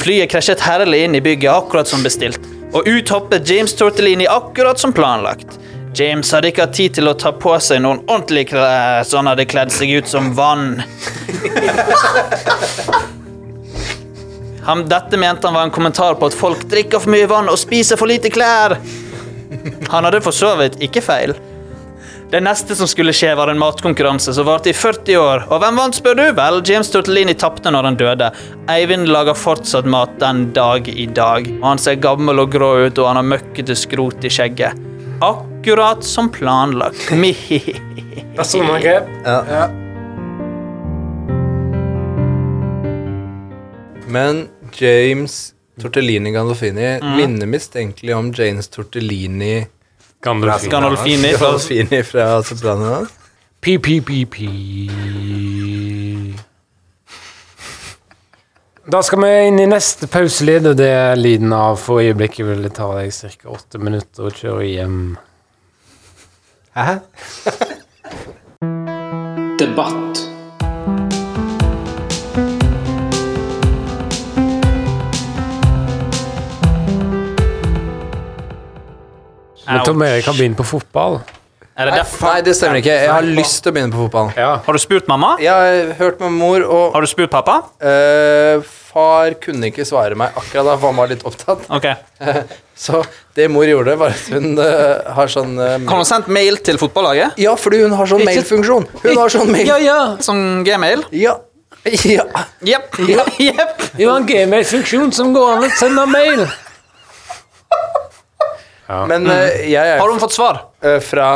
[0.06, 2.40] Flyet krasjet herlig inn i bygget akkurat som bestilt,
[2.72, 5.60] og ut hoppet James Tortellini akkurat som planlagt.
[5.96, 9.28] James hadde ikke hatt tid til å ta på seg noen ordentlige klær, så han
[9.32, 10.78] hadde kledd seg ut som vann.
[14.62, 17.58] Han, dette mente han var en kommentar på at folk drikker for mye vann og
[17.60, 18.78] spiser for lite klær.
[19.90, 21.34] Han hadde for så vidt ikke feil.
[22.32, 25.42] Det neste som skulle skje, var en matkonkurranse som varte i 40 år.
[25.52, 26.24] Og hvem vant, spør du?
[26.38, 28.30] Vel, James Tortellini tapte når han døde.
[28.72, 31.50] Eivind lager fortsatt mat den dag i dag.
[31.58, 34.91] Og han ser gammel og grå ut, og han har møkkete skrot i skjegget.
[35.22, 37.12] Akkurat som planlagt.
[44.08, 49.68] Men James Tortellini Gandolfini minner mistenkelig om James Tortellini
[50.24, 53.10] Gandolfini, Gandolfini fra Gandolfini fra Sopranos.
[53.62, 53.78] Pi,
[58.86, 62.64] Da skal vi inn i neste pauselyd, og det er lyden av for øyeblikket vil
[62.66, 63.52] det ta deg ca.
[63.54, 64.96] åtte minutter å kjøre hjem.
[66.74, 66.96] Hæ?
[69.62, 70.24] Debatt.
[79.68, 81.22] Men Tom Erik har begynt på fotball.
[81.82, 82.28] Er det derfor?
[82.30, 82.94] Nei, det stemmer ikke.
[83.04, 84.32] Jeg har lyst til å begynne på fotball.
[84.38, 84.52] Ja.
[84.66, 85.34] Har du spurt mamma?
[85.42, 87.56] Jeg har hørt med mor, og Har du spurt pappa?
[87.82, 91.64] eh, far kunne ikke svare meg akkurat da, for han var litt opptatt.
[91.72, 91.88] Ok.
[92.82, 93.00] Så
[93.38, 96.78] det mor gjorde, var at hun eh, har sånn eh, Kan hun sendt mail til
[96.82, 97.38] fotballaget?
[97.40, 98.88] Ja, fordi hun har sånn mailfunksjon.
[99.06, 99.68] Hun har sånn mail.
[99.70, 100.00] Ja, ja.
[100.26, 101.06] Som gmail?
[101.16, 101.38] Ja.
[101.86, 102.28] Ja.
[102.62, 103.00] Jepp.
[103.10, 103.24] Ja.
[103.42, 103.80] Jepp.
[103.98, 106.44] Vi har en gmail-funksjon som går an å sende mail.
[109.08, 110.66] Men eh, jeg er Har hun fått svar?
[110.84, 111.30] eh, fra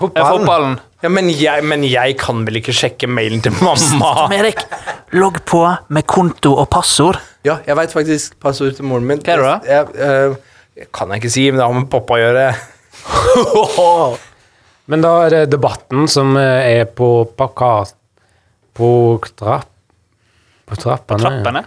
[0.00, 0.78] Er fotballen?
[1.04, 4.28] ja, men, jeg, men jeg kan vel ikke sjekke mailen til mamma?
[4.34, 4.62] Erik,
[5.14, 5.60] logg på
[5.92, 7.20] med konto og passord.
[7.46, 9.20] Ja, jeg veit faktisk passordet til moren min.
[9.22, 9.56] Hva er det da?
[9.68, 12.46] Jeg, eh, jeg kan jeg ikke si, men det har med pappa å gjøre.
[14.92, 17.06] Men da er det debatten som eh, er på
[17.38, 17.94] plakat
[18.76, 18.88] På
[19.38, 19.68] trapp
[20.66, 21.22] På trappene.
[21.22, 21.62] Trappene.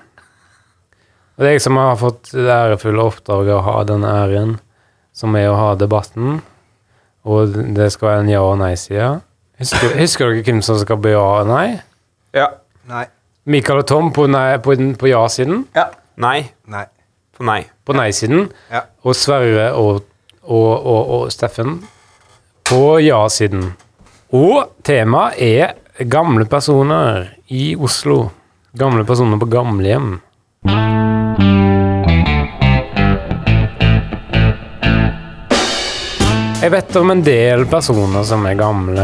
[1.35, 4.53] Og det er jeg som har fått det ærefulle oppdraget å ha den æren,
[5.15, 6.37] som er å ha debatten.
[7.25, 9.09] Og det skal være en ja- og nei-side.
[9.59, 11.79] Husker, husker dere hvem som skal på ja og nei?
[12.35, 12.49] Ja.
[12.89, 13.05] Nei.
[13.45, 15.63] Mikael og Tom på, nei, på, på ja-siden.
[16.21, 16.37] Nei.
[16.67, 16.85] Nei.
[17.37, 17.61] På nei.
[17.85, 18.49] På nei-siden.
[18.71, 18.83] Ja.
[19.05, 20.03] Og Sverre og,
[20.43, 21.79] og, og, og Steffen
[22.65, 23.73] på ja-siden.
[24.35, 28.25] Og temaet er gamle personer i Oslo.
[28.77, 30.15] Gamle personer på gamlehjem.
[36.65, 39.03] Jeg vet om en del personer som er gamle.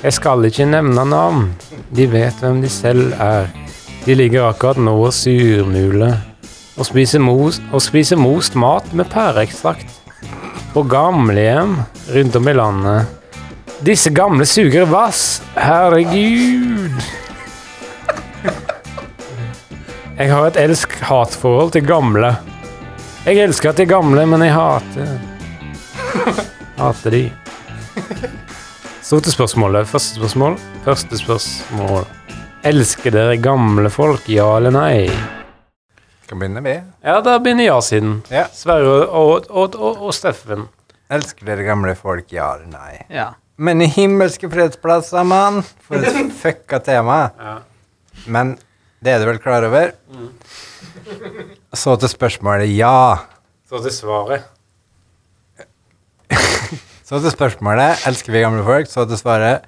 [0.00, 1.42] Jeg skal ikke nevne navn.
[1.92, 3.50] De vet hvem de selv er.
[4.06, 6.16] De ligger akkurat nå og surmuler
[6.80, 9.92] og spiser, most, og spiser most mat med pæreekstrakt
[10.72, 11.76] på gamlehjem
[12.16, 13.14] rundt om i landet.
[13.84, 15.42] Disse gamle suger vass.
[15.60, 17.04] Herregud.
[20.16, 22.38] Jeg har et elsk-hat-forhold til gamle.
[23.26, 25.18] Jeg elsker at de gamle, men jeg hater
[26.78, 27.22] Hater de.
[29.02, 29.88] Så til spørsmålet.
[29.88, 30.56] Første spørsmål.
[30.84, 32.04] Første spørsmål.
[32.68, 35.08] Elsker dere gamle folk, ja eller nei?
[36.28, 36.88] Kan begynne med.
[37.02, 38.18] Ja, da begynner ja-siden.
[38.30, 38.44] Ja.
[38.52, 40.66] Sverre og, og, og, og Steffen.
[41.10, 42.98] Elsker dere gamle folk, ja eller nei?
[43.14, 43.30] Ja.
[43.58, 45.62] Men i himmelske fredsplasser, mann!
[45.88, 47.18] For et fucka tema.
[47.40, 47.56] Ja.
[48.30, 48.54] Men
[49.02, 49.94] det er du vel klar over?
[51.74, 53.16] Så til spørsmålet ja.
[53.70, 54.46] Så til svaret.
[57.08, 58.90] Så til spørsmålet elsker vi gamle folk.
[58.90, 59.64] Så til svaret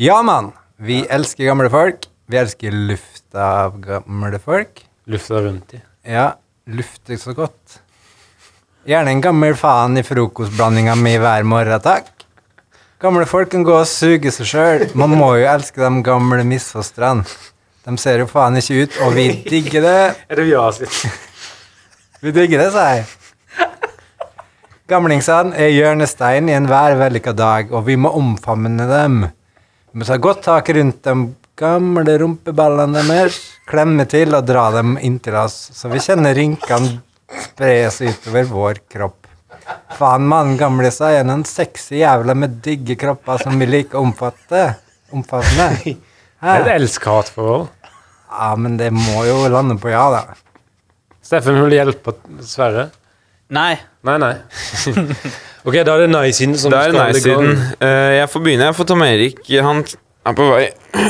[0.00, 0.54] ja, mann.
[0.80, 2.06] Vi elsker gamle folk.
[2.28, 4.84] Vi elsker lufta av gamle folk.
[5.08, 5.82] Lufta rundt i.
[6.08, 6.30] Ja,
[6.68, 7.80] lufter så godt.
[8.88, 12.08] Gjerne en gammel faen i frokostblandinga mi hver morgen, takk.
[12.98, 14.86] Gamle folk kan gå og suge seg sjøl.
[14.98, 17.26] Man må jo elske de gamle misfostrene.
[17.84, 20.00] De ser jo faen ikke ut, og vi digger det.
[20.28, 21.14] Er det ja-siden?
[22.18, 23.04] Vi digger det, sa jeg.
[24.88, 29.18] Gamlingsene er hjørnestein i enhver vellykka dag, og vi må omfavne dem.
[29.92, 31.12] Vi må ta godt tak rundt de
[31.60, 33.36] gamle rumpeballene deres,
[33.68, 39.28] klemme til og dra dem inntil oss, så vi kjenner rynkene spres utover vår kropp.
[39.98, 44.62] Faen, mann, gamlisa er noen sexy jævla med digge kropper som vi liker å omfatte.
[45.12, 45.68] Omfavne.
[45.84, 47.68] Det er et elsk-hat-forhold.
[48.30, 50.38] Ja, men det må jo lande på ja, da.
[51.20, 52.14] Steffen vil du hjelpe
[52.46, 52.88] Sverre.
[53.52, 53.72] Nei.
[54.08, 54.34] Nei, nei.
[55.68, 57.50] ok, da er det nei-siden som Det er skal nei-siden.
[57.84, 58.68] Eh, jeg får begynne.
[58.70, 59.42] Jeg får Tom Erik.
[59.66, 60.64] Han er på vei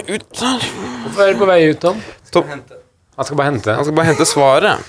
[0.09, 0.69] ut her.
[1.05, 2.01] Hvorfor er du på vei ut, Tom?
[2.35, 2.51] Tom.
[3.19, 3.75] Han skal bare hente.
[3.75, 4.89] Han skal bare hente svaret.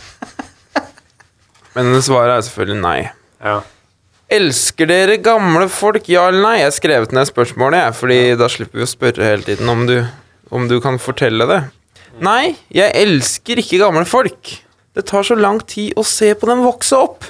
[1.76, 3.00] Men svaret er selvfølgelig nei.
[3.46, 3.60] Ja.
[4.30, 6.56] Elsker dere gamle folk, ja eller nei?
[6.60, 9.86] Jeg har skrevet ned spørsmålet, jeg, fordi da slipper vi å spørre hele tiden om
[9.90, 9.96] du,
[10.54, 11.64] om du kan fortelle det.
[12.26, 14.52] Nei, jeg elsker ikke gamle folk.
[14.94, 17.26] Det tar så lang tid å se på dem vokse opp.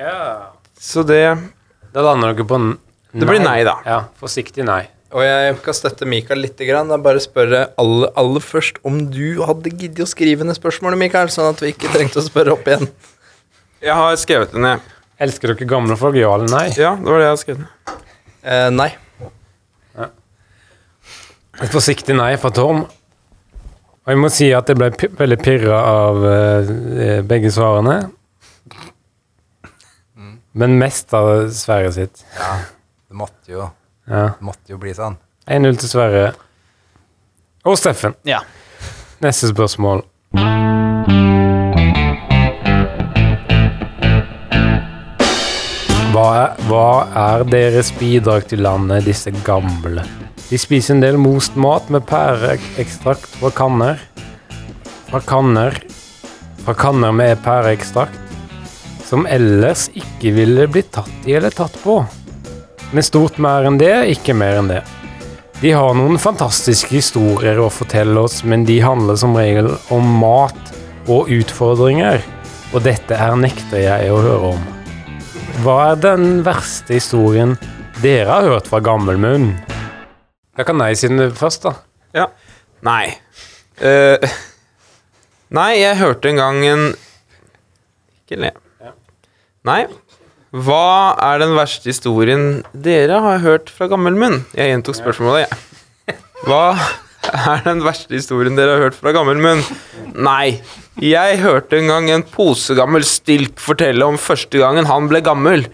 [0.00, 0.52] Ja.
[0.80, 1.22] Så det
[1.92, 2.78] Da lander dere på nei.
[3.10, 3.74] Det blir nei, da.
[3.84, 4.84] Ja, forsiktig nei.
[5.10, 6.60] Og jeg kan støtte Mikael litt.
[6.62, 6.92] Grann.
[6.94, 11.32] Jeg bare spørre aller, aller først om du hadde giddet å skrive ned spørsmålet, Mikael,
[11.34, 12.86] sånn at vi ikke trengte å spørre opp igjen.
[13.82, 14.86] Jeg har skrevet det ned.
[15.20, 16.68] Elsker dere gamle folk, ja eller nei?
[16.78, 17.96] Ja, det var det jeg har skrevet ned.
[18.40, 18.90] Eh, nei.
[21.60, 22.84] Et forsiktig nei fra Tom.
[24.00, 27.98] Og jeg må si at jeg ble veldig pirra av eh, begge svarene.
[30.52, 32.24] Men mest av Sverre sitt.
[32.38, 32.56] Ja,
[33.08, 33.70] Det måtte jo,
[34.08, 34.24] Ja.
[34.38, 35.16] det måtte jo bli sånn.
[35.46, 36.34] 1-0 til Sverre.
[37.64, 38.14] Og Steffen.
[38.24, 38.40] Ja.
[39.20, 40.04] Neste spørsmål.
[46.10, 46.86] Hva er, hva
[47.36, 50.02] er deres bidrag til landet, disse gamle?
[50.50, 54.00] De spiser en del most mat med pæreekstrakt fra kanner.
[55.10, 55.78] Fra kanner
[56.60, 58.18] Fra kanner med pæreekstrakt.
[59.10, 61.96] Som ellers ikke ville blitt tatt i eller tatt på.
[62.94, 64.84] Men stort mer enn det, ikke mer enn det.
[65.58, 70.70] De har noen fantastiske historier å fortelle oss, men de handler som regel om mat
[71.10, 72.22] og utfordringer,
[72.70, 74.62] og dette her nekter jeg å høre om.
[75.64, 77.58] Hva er den verste historien
[77.98, 79.50] dere har hørt fra gammel munn?
[80.54, 81.74] Jeg kan nei siden det først, da.
[82.14, 82.30] Ja.
[82.86, 83.10] Nei.
[83.82, 84.22] Uh,
[85.50, 86.90] nei, jeg hørte en gang en
[88.22, 88.54] Ikke le.
[89.68, 89.82] Nei.
[90.56, 94.38] Hva er den verste historien dere har hørt fra gammel munn?
[94.56, 96.16] Jeg gjentok spørsmålet, jeg.
[96.46, 96.62] Hva
[97.28, 99.60] er den verste historien dere har hørt fra gammel munn?
[100.16, 100.62] Nei.
[101.00, 105.66] Jeg hørte en gang en posegammel stilk fortelle om første gangen han ble gammel.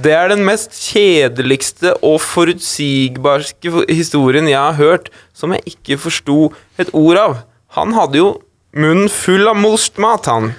[0.00, 6.54] Det er den mest kjedeligste og forutsigbarske historien jeg har hørt, som jeg ikke forsto
[6.80, 7.38] et ord av.
[7.76, 8.32] Han hadde jo
[8.72, 10.54] munnen full av most mat, han.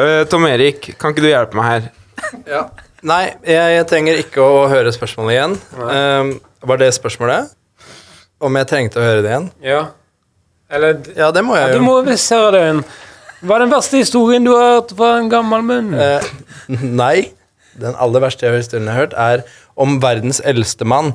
[0.00, 1.88] Eh, Tom Erik, kan ikke du hjelpe meg her?
[2.48, 2.62] Ja.
[3.06, 5.54] Nei, jeg, jeg trenger ikke å høre spørsmålet igjen.
[5.80, 6.32] Um,
[6.68, 7.54] var det spørsmålet?
[8.44, 9.46] Om jeg trengte å høre det igjen?
[9.64, 9.80] Ja.
[10.70, 11.80] Eller Ja, det må ja, jo.
[11.80, 12.60] Du må visst høre det.
[12.66, 12.82] igjen.
[13.40, 15.94] Hva er den verste historien du har hørt fra en gammel munn?
[15.96, 16.20] Uh,
[17.02, 17.30] nei.
[17.80, 19.44] Den aller verste historien jeg har hørt, er
[19.80, 21.14] om verdens eldste mann.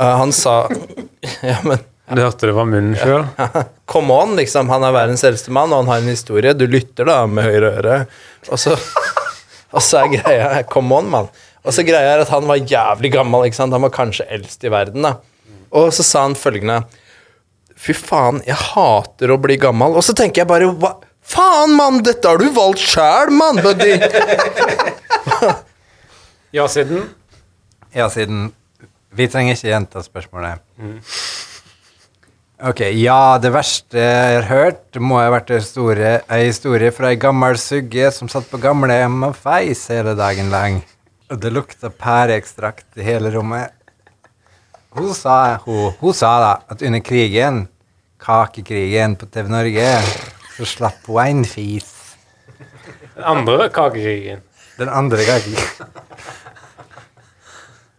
[0.00, 0.66] Uh, han sa
[1.50, 3.22] Ja, men Du hørte det fra munnen sjøl?
[3.92, 4.68] Come on, liksom.
[4.72, 6.52] Han er verdens eldste mann, og han har en historie.
[6.58, 7.98] Du lytter da med høyre øre.
[8.50, 8.74] Og så,
[9.74, 11.30] og så er greia Come on, mann.
[11.62, 13.46] Og så greia er at han var jævlig gammel.
[13.46, 13.72] ikke sant?
[13.76, 15.06] Han var kanskje eldst i verden.
[15.06, 15.14] da.
[15.72, 16.82] Og så sa han følgende
[17.82, 19.96] Fy faen, jeg hater å bli gammel.
[19.98, 20.92] Og så tenker jeg bare Hva?
[21.22, 22.00] Faen, mann!
[22.02, 23.62] Dette har du valgt sjæl, mann!
[23.62, 23.94] buddy!»
[26.52, 27.06] Ja, siden.
[27.96, 28.50] Ja, siden
[29.16, 30.60] Vi trenger ikke gjenta spørsmålet.
[32.62, 37.08] Ok, ja, det verste jeg har hørt, må ha vært en historie, en historie fra
[37.10, 40.76] ei gammel sugge som satt på gamlehjem og feis hele dagen lang.
[41.34, 43.74] Og det lukta pæreekstrakt i hele rommet.
[44.94, 47.64] Hun sa, hun, hun sa da at under krigen,
[48.22, 49.90] kakekrigen på TV Norge,
[50.54, 51.90] så slapp hun en fis.
[53.16, 54.46] Den andre kakekrigen.
[54.78, 55.90] Den andre gangen.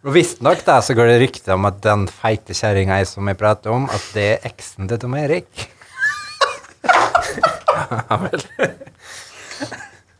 [0.04, 4.10] Og visstnok går det rykte om at den feite kjerringa som jeg prater om, at
[4.12, 5.48] det er eksen til Tom Erik.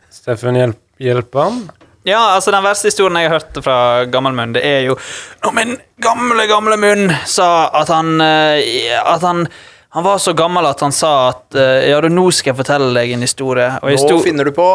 [0.09, 1.61] Steffen, hjelp, hjelp han.
[2.05, 4.97] Ja, altså Den verste historien jeg har hørt fra gammel munn, det er jo
[5.45, 9.47] når min gamle, gamle munn sa at han eh, At han
[9.95, 12.91] han var så gammel at han sa at eh, Ja, du, nå skal jeg fortelle
[12.97, 13.69] deg en historie.
[13.79, 14.67] Og Nå finner du på.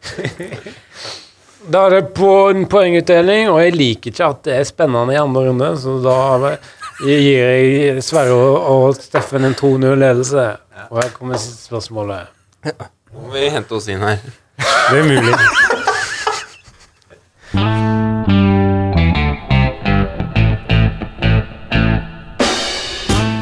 [1.70, 5.18] Da er det på en poengutdeling, og jeg liker ikke at det er spennende i
[5.20, 6.54] andre runde, så da
[7.04, 10.46] gir jeg Sverre og, Steffen en 2-0-ledelse.
[10.88, 12.32] Og her kommer siste spørsmålet.
[12.64, 14.24] Nå må vi hente oss inn her.
[14.56, 15.34] Det er mulig.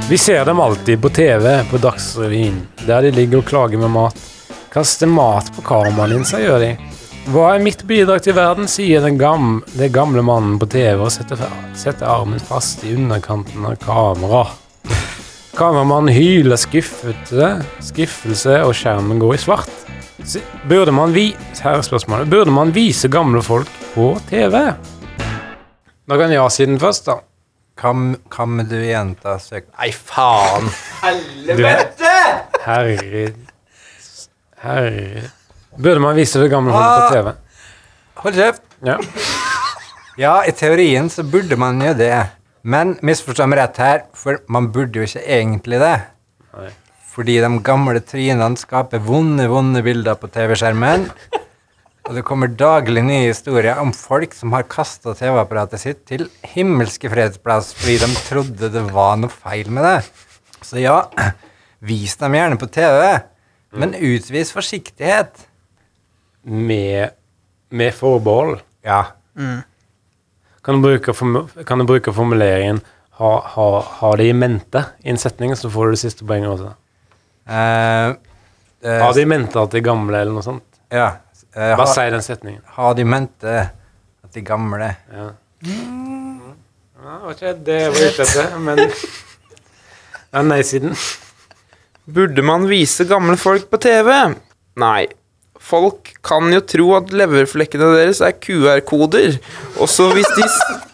[0.09, 4.38] Vi ser dem alltid på TV på Dagsrevyen, der de ligger og klager med mat.
[4.73, 6.71] Kaster mat på kameralinsa, gjør de.
[7.33, 11.11] Hva er mitt bidrag til verden, sier den gamle, det gamle mannen på TV og
[11.13, 11.41] setter,
[11.77, 14.47] setter armen fast i underkanten av kamera.
[15.59, 17.49] Kameramannen hyler skuffelse,
[17.83, 19.73] skuffelse, og skjermen går i svart.
[20.69, 21.31] Burde man vi
[21.63, 22.25] Her er.
[22.25, 24.55] Burde man vise gamle folk på TV?
[26.09, 27.21] Da kan ja-siden først, da.
[27.79, 29.69] Kan, kan du gjenta søk...
[29.79, 30.71] Nei, faen.
[31.03, 32.17] Helvete!
[32.65, 33.33] herre
[34.63, 35.29] Herre
[35.79, 37.33] Burde man vise det gamle folk på TV?
[38.25, 38.65] Hold kjeft!
[38.83, 38.97] Ja.
[40.19, 42.27] Ja, i teorien så burde man jo det.
[42.67, 45.95] Men misforstå meg rett her, for man burde jo ikke egentlig det.
[46.57, 46.73] Nei.
[47.13, 51.07] Fordi de gamle trynene skaper vonde, vonde bilder på TV-skjermen.
[52.09, 57.11] Og det kommer daglig nye historier om folk som har kasta TV-apparatet sitt til himmelske
[57.13, 59.99] fredsplass fordi de trodde det var noe feil med det.
[60.65, 61.03] Så ja,
[61.91, 63.19] vis dem gjerne på TV,
[63.71, 65.47] men utvis forsiktighet.
[66.43, 67.11] Med,
[67.69, 68.61] med forbehold.
[68.87, 69.03] Ja.
[70.65, 71.13] Kan du, bruke,
[71.65, 72.81] kan du bruke formuleringen
[73.19, 73.69] ha, ha,
[74.01, 76.73] ha det i mente i en setning, så får du det siste poenget også.
[77.49, 78.15] Uh,
[78.85, 80.65] uh, Ha det i mente at de er gamle, eller noe sånt.
[80.93, 81.09] Ja.
[81.57, 82.63] Uh, Bare si den setningen.
[82.77, 83.55] ha de mente
[84.25, 85.31] at de gamle Ja.
[86.99, 90.95] Ja, det var ikke det jeg var ute etter, men ja, Nei-siden.
[92.09, 94.11] Burde man vise gamle folk på TV?
[94.81, 95.07] Nei.
[95.61, 99.37] Folk kan jo tro at leverflekkene deres er QR-koder.
[99.83, 100.85] Også hvis de s-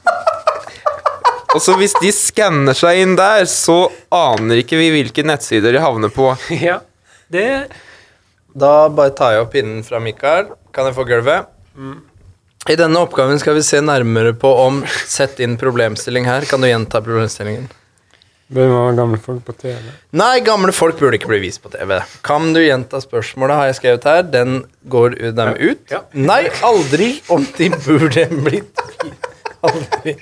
[1.54, 3.76] Også hvis de skanner seg inn der, så
[4.10, 6.32] aner ikke vi hvilke nettsider de havner på.
[6.66, 6.80] Ja,
[7.30, 7.68] det
[8.54, 10.50] Da bare tar jeg opp pinnen fra Mikael.
[10.74, 11.46] Kan jeg få gulvet?
[12.70, 16.46] I denne oppgaven skal vi se nærmere på om Sett inn problemstilling her.
[16.50, 17.68] Kan du gjenta problemstillingen?
[18.54, 19.90] Bør man være gamle folk på TV.
[20.16, 21.96] Nei, gamle folk burde ikke bli vist på TV.
[22.26, 24.22] Kan du gjenta spørsmålet, har jeg skrevet her.
[24.30, 25.82] Den går dem ut.
[25.90, 26.04] Ja.
[26.14, 28.86] Nei, aldri om de burde blitt
[29.64, 30.16] Aldri.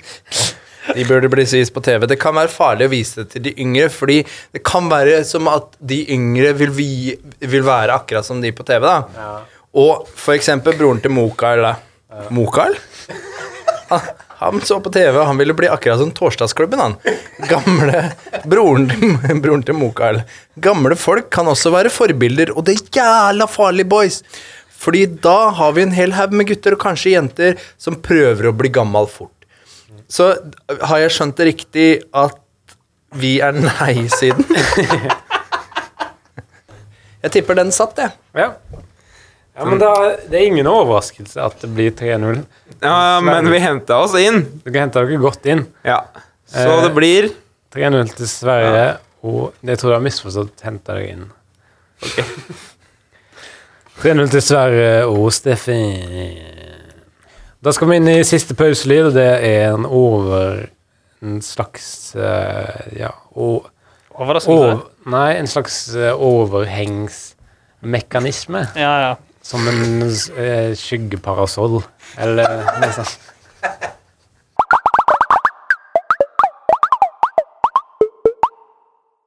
[0.93, 2.07] De burde bli vist på TV.
[2.07, 4.21] Det kan være farlig å vise det til de yngre, fordi
[4.55, 6.91] det kan være som at de yngre vil, vi,
[7.39, 8.83] vil være akkurat som de på TV.
[8.87, 9.33] da.
[9.79, 11.65] Og for eksempel broren til Mokael.
[12.35, 12.77] Mokael?
[14.43, 16.95] Han, så på TV, han ville bli akkurat som Torsdagsklubben, han.
[17.49, 18.01] Gamle
[18.49, 18.89] broren
[19.43, 20.21] broren til Mokael.
[20.59, 24.21] Gamle folk kan også være forbilder, og det er jævla farlig, boys.
[24.83, 28.55] Fordi da har vi en hel haug med gutter, og kanskje jenter, som prøver å
[28.57, 29.31] bli gammal fort.
[30.11, 30.33] Så
[30.83, 32.39] har jeg skjønt det riktig at
[33.15, 34.43] vi er nei-siden?
[37.23, 38.11] Jeg tipper den satt, jeg.
[38.35, 38.49] Ja.
[39.55, 39.91] Ja men da,
[40.29, 42.39] det er ingen overraskelse at det blir 3-0.
[42.81, 44.45] Ja, men vi henta oss inn.
[44.65, 45.65] Dere henta dere godt inn.
[45.85, 46.01] Ja.
[46.49, 46.81] Så Eh.
[46.87, 47.29] det blir
[47.73, 51.25] 3-0 til Sverige, og jeg tror du har misforstått henta dere inn.
[54.01, 56.37] 3-0 til Sverige og Steffen.
[57.63, 60.65] Da skal vi inn i siste pauselyd, og det er en over
[61.23, 63.69] En slags eh, Ja og,
[64.11, 64.51] Overraskelse.
[64.51, 68.65] over, Nei, en slags eh, overhengsmekanisme.
[68.75, 69.15] Ja, ja.
[69.43, 71.81] Som en uh, skyggeparasoll.
[72.23, 73.19] Eller noe sånt.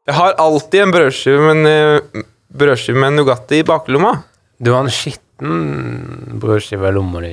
[0.07, 1.67] Jeg har alltid en brødskive med,
[2.15, 2.23] eh,
[2.55, 4.13] brødskive med Nugatti i baklomma.
[4.63, 7.33] Du har en skitten brødskive i lomma di.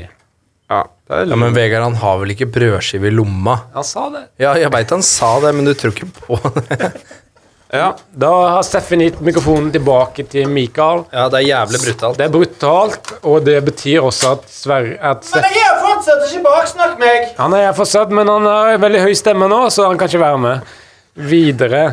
[0.71, 3.59] Ja, det er Ja, Men Vegard han har vel ikke brødskive i lomma?
[3.75, 4.23] Han sa det.
[4.41, 6.93] Ja, jeg veit han sa det, men du tror ikke på det.
[7.73, 7.87] Ja.
[8.23, 11.03] Da har Steffen gitt mikrofonen tilbake til Mikael.
[11.11, 12.19] Ja, det er jævlig brutalt.
[12.21, 16.43] Det er brutalt, og det betyr også at Sverre at Steff, jeg er fortsatt ikke
[16.45, 17.29] baksnakk meg!
[17.41, 20.41] Han er fortsatt, men han har veldig høy stemme nå, så han kan ikke være
[20.45, 20.73] med
[21.33, 21.85] videre.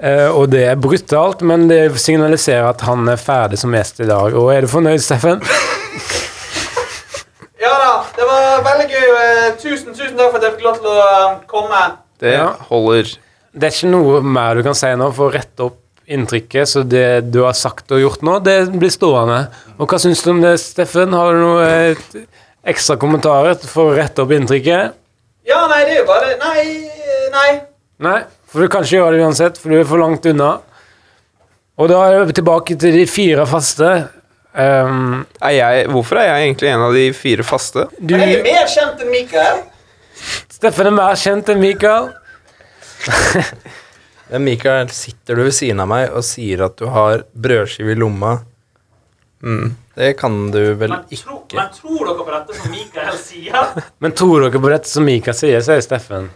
[0.00, 4.06] Uh, og det er brutalt, men det signaliserer at han er ferdig som gjest i
[4.08, 4.32] dag.
[4.32, 5.42] Og er du fornøyd, Steffen?
[7.60, 9.08] Ja da, det var veldig gøy.
[9.20, 11.80] Eh, Tusen, tusen takk for at jeg fikk lov til å eh, komme.
[12.22, 12.46] Det Ja.
[12.70, 13.10] holder.
[13.52, 15.78] Det er ikke noe mer du kan si nå for å rette opp
[16.10, 19.44] inntrykket, så det du har sagt og gjort nå, det blir stående.
[19.78, 21.14] Og hva syns du om det, Steffen?
[21.14, 22.00] Har du noe eh,
[22.70, 24.96] ekstra kommentarer for å rette opp inntrykket?
[25.46, 26.64] Ja, nei, det er jo bare Nei,
[27.34, 27.50] nei.
[28.02, 28.18] Nei,
[28.50, 30.50] for du kan ikke gjøre det uansett, for du er for langt unna.
[31.80, 33.90] Og da er vi tilbake til de fire faste.
[34.50, 37.86] Um, Er jeg, hvorfor er jeg egentlig en av de fire faste?
[37.98, 39.62] du, mer kjent enn Mikael.
[40.50, 42.10] Steffen er mer kjent enn Mikael.
[44.30, 47.98] Men Mikael, sitter du ved siden av meg og sier at du har brødskive i
[47.98, 48.36] lomma?
[49.42, 49.72] Mm.
[49.96, 51.34] Det kan du vel ikke?
[51.56, 53.72] Men tror dere på dette som Mikael sier?
[54.04, 56.28] Men tror dere på dette som Mikael sier, sier Steffen.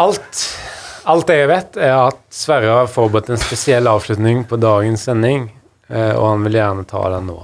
[0.00, 0.44] Alt,
[1.10, 5.48] alt jeg vet, er at Sverre har forberedt en spesiell avslutning på dagens sending,
[5.90, 7.40] eh, og han vil gjerne ta den nå.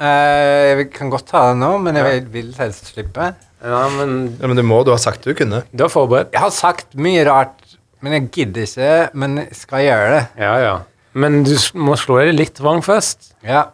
[0.00, 3.34] Eh, Jeg kan godt ta det nå, men jeg vil helst slippe.
[3.60, 5.64] Ja, men Ja, men du må, du har sagt du kunne.
[5.74, 6.32] du har forberedt.
[6.32, 7.58] Jeg har sagt mye rart,
[8.04, 10.22] men jeg gidder ikke, men skal gjøre det.
[10.44, 10.76] Ja, ja.
[11.18, 13.32] Men du må slå deg litt vrang først.
[13.46, 13.66] Ja.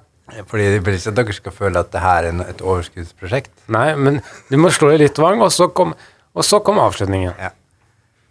[0.49, 3.53] Fordi jeg vil ikke at dere skal føle at det her er et overskuddsprosjekt.
[3.75, 5.93] Nei, men du må slå deg litt vrang, og så kom,
[6.33, 7.37] og så kom avslutningen.
[7.37, 7.53] Ja.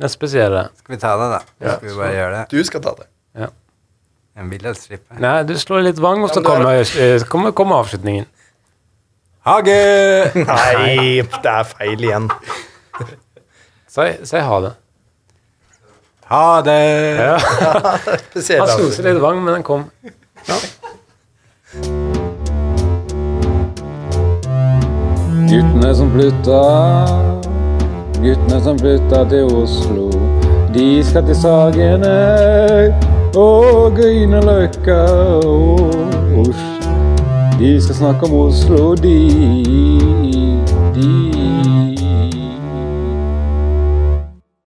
[0.02, 0.68] Den spesielle.
[0.82, 1.42] Skal vi ta det, da?
[1.62, 1.76] Ja.
[1.78, 2.46] Skal vi bare gjøre det?
[2.50, 3.10] Du skal ta det.
[4.34, 5.18] Jeg vil helst slippe.
[5.22, 8.26] Nei, du slår litt vang, og så Ja, kommer, eh, kommer, kommer avslutningen.
[9.46, 9.76] Hage!
[10.50, 12.30] Nei, det er feil igjen.
[13.94, 14.72] Si, si ha det.
[16.34, 16.72] Ha det!
[17.16, 17.38] Ja.
[18.60, 19.84] Han slo seg litt vang, men den kom.
[25.52, 26.62] Guttene som flytta,
[28.18, 30.08] guttene som flytta til Oslo.
[30.74, 32.18] De skal til Sagene
[33.38, 35.00] og Grünerløkka
[35.46, 35.94] og
[36.48, 36.98] Oslo.
[37.62, 39.93] De skal snakke om Oslo, de.